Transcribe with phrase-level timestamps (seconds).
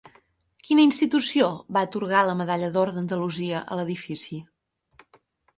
[0.67, 4.41] Quina institució va atorgar la Medalla d'Or d'Andalusia a l'edifici?